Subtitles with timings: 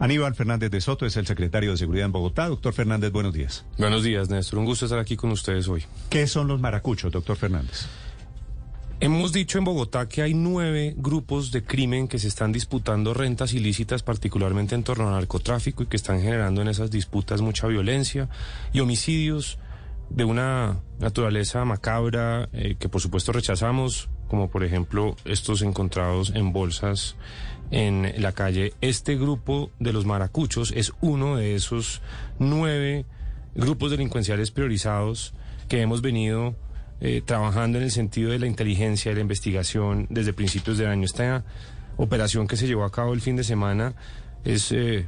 [0.00, 2.46] Aníbal Fernández de Soto es el secretario de Seguridad en Bogotá.
[2.46, 3.64] Doctor Fernández, buenos días.
[3.78, 4.60] Buenos días, Néstor.
[4.60, 5.84] Un gusto estar aquí con ustedes hoy.
[6.08, 7.86] ¿Qué son los maracuchos, doctor Fernández?
[9.00, 13.54] Hemos dicho en Bogotá que hay nueve grupos de crimen que se están disputando rentas
[13.54, 18.28] ilícitas, particularmente en torno al narcotráfico, y que están generando en esas disputas mucha violencia
[18.72, 19.58] y homicidios
[20.10, 26.52] de una naturaleza macabra eh, que por supuesto rechazamos, como por ejemplo estos encontrados en
[26.52, 27.16] bolsas
[27.70, 28.72] en la calle.
[28.80, 32.00] Este grupo de los maracuchos es uno de esos
[32.38, 33.04] nueve
[33.54, 35.34] grupos delincuenciales priorizados
[35.68, 36.54] que hemos venido
[37.00, 41.04] eh, trabajando en el sentido de la inteligencia y la investigación desde principios del año.
[41.04, 41.44] Esta
[41.96, 43.94] operación que se llevó a cabo el fin de semana
[44.44, 45.06] es eh,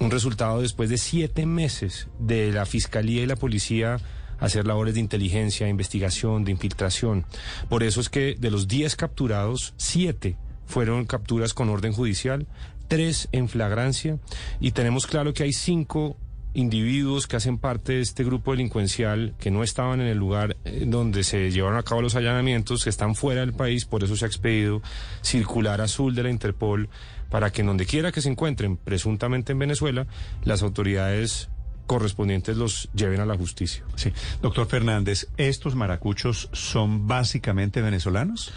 [0.00, 3.98] un resultado después de siete meses de la Fiscalía y la Policía
[4.38, 7.24] hacer labores de inteligencia, investigación, de infiltración.
[7.68, 10.36] Por eso es que de los diez capturados, siete
[10.66, 12.46] fueron capturas con orden judicial,
[12.88, 14.18] tres en flagrancia
[14.60, 16.16] y tenemos claro que hay cinco
[16.56, 20.84] individuos que hacen parte de este grupo delincuencial que no estaban en el lugar eh,
[20.86, 24.24] donde se llevaron a cabo los allanamientos, que están fuera del país, por eso se
[24.24, 24.80] ha expedido
[25.20, 26.88] circular azul de la Interpol
[27.30, 30.06] para que en donde quiera que se encuentren, presuntamente en Venezuela,
[30.44, 31.50] las autoridades
[31.86, 33.84] correspondientes los lleven a la justicia.
[33.94, 34.12] Sí.
[34.42, 38.52] Doctor Fernández, ¿estos maracuchos son básicamente venezolanos?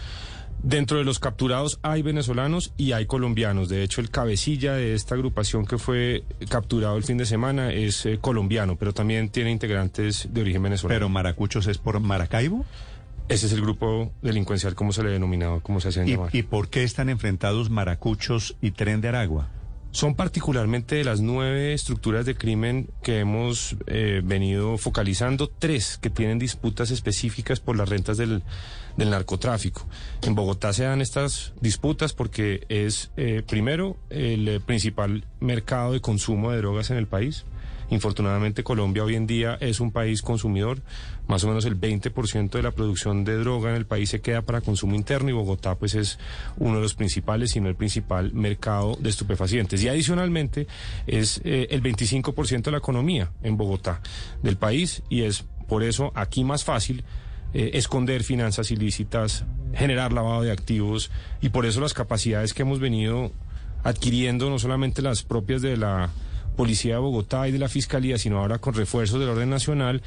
[0.62, 3.70] Dentro de los capturados hay venezolanos y hay colombianos.
[3.70, 8.04] De hecho, el cabecilla de esta agrupación que fue capturado el fin de semana es
[8.04, 10.94] eh, colombiano, pero también tiene integrantes de origen venezolano.
[10.94, 12.66] ¿Pero Maracuchos es por Maracaibo?
[13.30, 16.34] Ese es el grupo delincuencial, como se le ha denominado, como se hace llamar.
[16.34, 19.48] ¿Y por qué están enfrentados Maracuchos y Tren de Aragua?
[19.92, 26.10] Son particularmente de las nueve estructuras de crimen que hemos eh, venido focalizando, tres que
[26.10, 28.44] tienen disputas específicas por las rentas del,
[28.96, 29.86] del narcotráfico.
[30.22, 36.52] En Bogotá se dan estas disputas porque es, eh, primero, el principal mercado de consumo
[36.52, 37.44] de drogas en el país.
[37.90, 40.80] Infortunadamente Colombia hoy en día es un país consumidor,
[41.26, 44.42] más o menos el 20% de la producción de droga en el país se queda
[44.42, 46.18] para consumo interno y Bogotá pues es
[46.56, 49.82] uno de los principales, si no el principal mercado de estupefacientes.
[49.82, 50.68] Y adicionalmente
[51.08, 54.00] es eh, el 25% de la economía en Bogotá
[54.42, 57.04] del país y es por eso aquí más fácil
[57.52, 62.78] eh, esconder finanzas ilícitas, generar lavado de activos y por eso las capacidades que hemos
[62.78, 63.32] venido
[63.82, 66.10] adquiriendo, no solamente las propias de la
[66.60, 70.02] Policía de Bogotá y de la Fiscalía, sino ahora con refuerzos del orden nacional,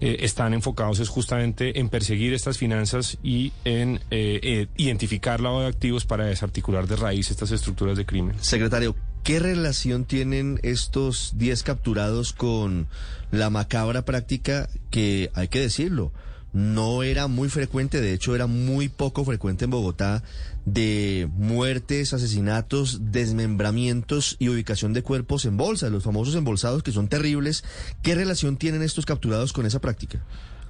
[0.00, 5.64] eh, están enfocados es justamente en perseguir estas finanzas y en eh, eh, identificar lavado
[5.64, 8.36] de activos para desarticular de raíz estas estructuras de crimen.
[8.40, 12.86] Secretario, ¿qué relación tienen estos 10 capturados con
[13.30, 16.10] la macabra práctica que, hay que decirlo,
[16.52, 20.22] no era muy frecuente, de hecho era muy poco frecuente en Bogotá,
[20.64, 27.08] de muertes, asesinatos, desmembramientos y ubicación de cuerpos en bolsa, los famosos embolsados que son
[27.08, 27.64] terribles.
[28.02, 30.24] ¿Qué relación tienen estos capturados con esa práctica?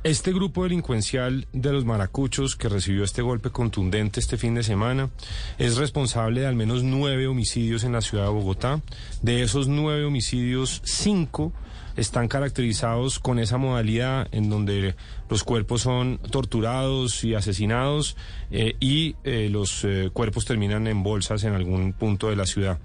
[0.05, 5.11] Este grupo delincuencial de los maracuchos que recibió este golpe contundente este fin de semana
[5.59, 8.81] es responsable de al menos nueve homicidios en la ciudad de Bogotá.
[9.23, 11.53] De esos nueve homicidios, cinco
[11.99, 14.95] están caracterizados con esa modalidad en donde
[15.29, 18.17] los cuerpos son torturados y asesinados
[18.51, 22.79] eh, y eh, los eh, cuerpos terminan en bolsas en algún punto de la ciudad.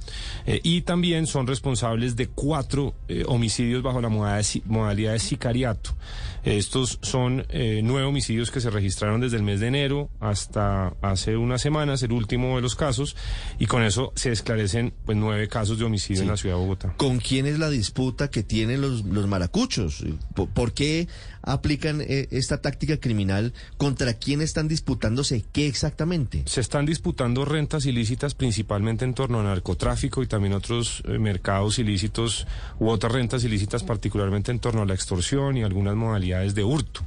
[0.45, 2.95] y también son responsables de cuatro
[3.27, 5.95] homicidios bajo la modalidad de sicariato.
[6.43, 7.45] Estos son
[7.83, 12.11] nueve homicidios que se registraron desde el mes de enero hasta hace unas semanas, el
[12.11, 13.15] último de los casos,
[13.59, 16.93] y con eso se esclarecen pues nueve casos de homicidio en la ciudad de Bogotá.
[16.97, 20.03] ¿Con quién es la disputa que tienen los, los maracuchos?
[20.33, 21.07] ¿Por, qué
[21.41, 23.53] aplican esta táctica criminal?
[23.77, 25.45] ¿Contra quién están disputándose?
[25.51, 26.43] ¿Qué exactamente?
[26.45, 31.79] Se están disputando rentas ilícitas principalmente en torno al narcotráfico y también otros eh, mercados
[31.79, 32.47] ilícitos
[32.79, 37.01] u otras rentas ilícitas particularmente en torno a la extorsión y algunas modalidades de hurto.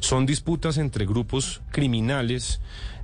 [0.00, 2.60] Son disputas entre grupos criminales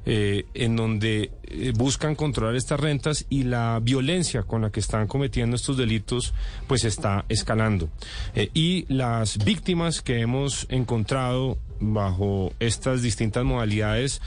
[0.07, 5.07] eh, en donde eh, buscan controlar estas rentas y la violencia con la que están
[5.07, 6.33] cometiendo estos delitos
[6.67, 7.91] pues está escalando.
[8.35, 14.21] Eh, y las víctimas que hemos encontrado bajo estas distintas modalidades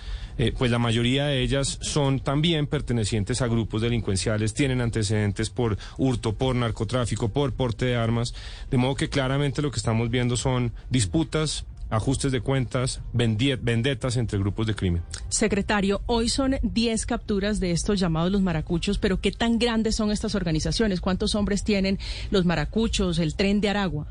[0.57, 6.33] pues la mayoría de ellas son también pertenecientes a grupos delincuenciales, tienen antecedentes por hurto,
[6.33, 8.33] por narcotráfico, por porte de armas,
[8.71, 14.39] de modo que claramente lo que estamos viendo son disputas ajustes de cuentas, vendetas entre
[14.39, 15.03] grupos de crimen.
[15.29, 20.09] Secretario, hoy son 10 capturas de estos llamados los maracuchos, pero ¿qué tan grandes son
[20.09, 21.01] estas organizaciones?
[21.01, 21.99] ¿Cuántos hombres tienen
[22.31, 24.07] los maracuchos, el tren de Aragua?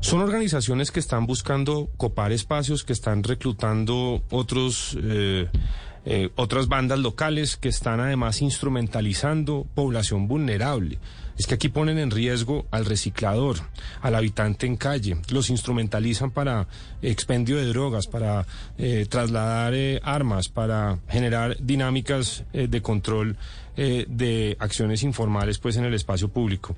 [0.00, 4.96] Son organizaciones que están buscando copar espacios, que están reclutando otros...
[5.02, 5.48] Eh,
[6.10, 10.98] eh, otras bandas locales que están además instrumentalizando población vulnerable
[11.38, 13.58] es que aquí ponen en riesgo al reciclador,
[14.02, 16.66] al habitante en calle, los instrumentalizan para
[17.00, 18.44] expendio de drogas, para
[18.76, 23.36] eh, trasladar eh, armas, para generar dinámicas eh, de control
[23.78, 26.74] de acciones informales pues en el espacio público.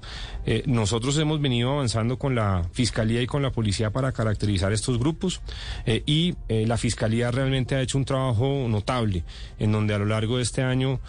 [0.67, 5.41] Nosotros hemos venido avanzando con la Fiscalía y con la Policía para caracterizar estos grupos
[5.87, 9.25] y la Fiscalía realmente ha hecho un trabajo notable
[9.59, 11.01] en donde a lo largo de este año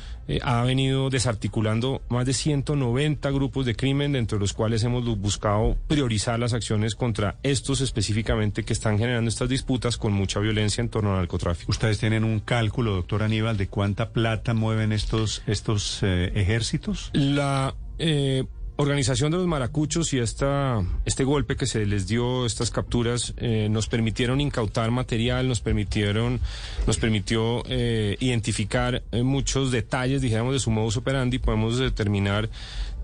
[0.42, 5.78] ha venido desarticulando más de 190 grupos de crimen, dentro de los cuales hemos buscado
[5.88, 10.90] priorizar las acciones contra estos específicamente que están generando estas disputas con mucha violencia en
[10.90, 11.72] torno al narcotráfico.
[11.72, 17.10] ¿Ustedes tienen un cálculo, doctor Aníbal, de cuánta plata mueven estos, estos eh, ejércitos?
[17.14, 18.46] La eh,
[18.82, 23.68] organización de los maracuchos y esta, este golpe que se les dio, estas capturas, eh,
[23.70, 26.40] nos permitieron incautar material, nos permitieron,
[26.88, 31.40] nos permitió identificar muchos detalles, dijéramos, de su modus operandi.
[31.40, 32.50] Podemos determinar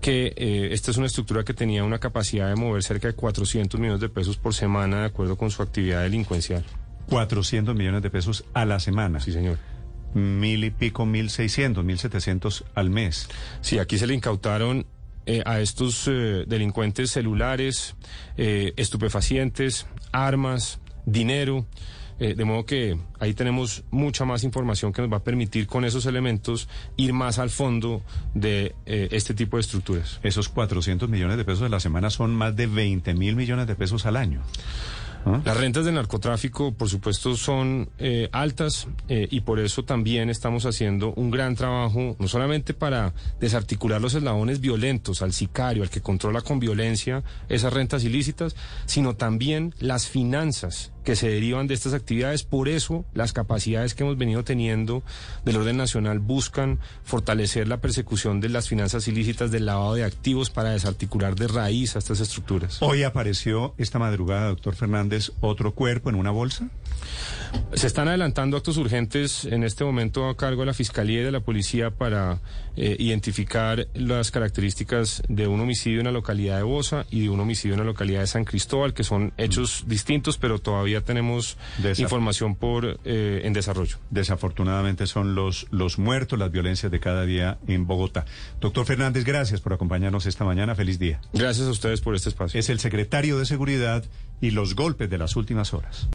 [0.00, 0.34] que
[0.72, 4.08] esta es una estructura que tenía una capacidad de mover cerca de 400 millones de
[4.08, 6.64] pesos por semana de acuerdo con su actividad delincuencial.
[7.08, 9.20] 400 millones de pesos a la semana.
[9.20, 9.58] Sí, señor
[10.14, 13.28] mil y pico, mil seiscientos, mil setecientos al mes.
[13.60, 14.86] Sí, aquí se le incautaron
[15.30, 17.94] eh, a estos eh, delincuentes celulares,
[18.38, 21.66] eh, estupefacientes, armas, dinero.
[22.18, 26.04] de modo que ahí tenemos mucha más información que nos va a permitir con esos
[26.04, 28.02] elementos ir más al fondo
[28.34, 30.18] de este tipo de estructuras.
[30.24, 33.76] Esos 400 millones de pesos a la semana son más de 20 mil millones de
[33.76, 34.42] pesos al año.
[35.24, 35.40] ¿Ah?
[35.44, 40.66] Las rentas del narcotráfico, por supuesto, son eh, altas eh, y por eso también estamos
[40.66, 46.00] haciendo un gran trabajo, no solamente para desarticular los eslabones violentos, al sicario, al que
[46.00, 48.56] controla con violencia esas rentas ilícitas,
[48.86, 52.42] sino también las finanzas que se derivan de estas actividades.
[52.42, 55.02] Por eso las capacidades que hemos venido teniendo
[55.42, 60.50] del orden nacional buscan fortalecer la persecución de las finanzas ilícitas, del lavado de activos
[60.50, 62.82] para desarticular de raíz a estas estructuras.
[62.82, 66.68] Hoy apareció esta madrugada, doctor Fernández, otro cuerpo en una bolsa.
[67.74, 71.32] Se están adelantando actos urgentes en este momento a cargo de la Fiscalía y de
[71.32, 72.40] la Policía para
[72.76, 77.40] eh, identificar las características de un homicidio en la localidad de Bosa y de un
[77.40, 81.56] homicidio en la localidad de San Cristóbal, que son hechos distintos, pero todavía tenemos
[81.98, 83.96] información por eh, en desarrollo.
[84.10, 88.26] Desafortunadamente son los, los muertos, las violencias de cada día en Bogotá.
[88.60, 90.74] Doctor Fernández, gracias por acompañarnos esta mañana.
[90.74, 91.20] Feliz día.
[91.32, 92.60] Gracias a ustedes por este espacio.
[92.60, 94.04] Es el secretario de Seguridad
[94.40, 96.06] y los golpes de las últimas horas.